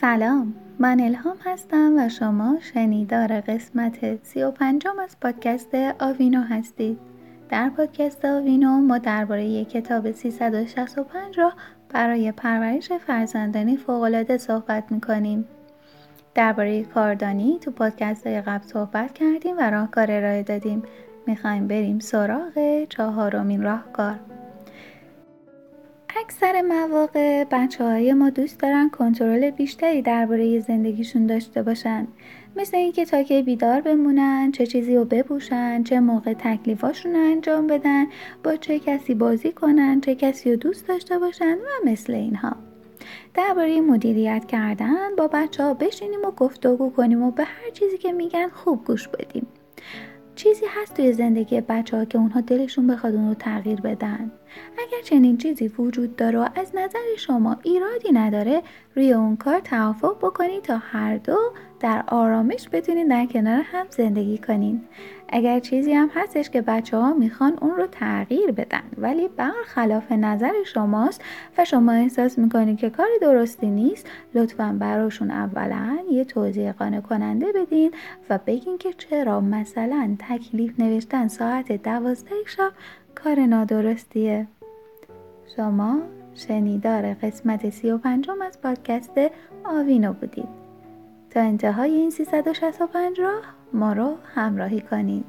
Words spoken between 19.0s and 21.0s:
کردیم و راهکار ارائه دادیم.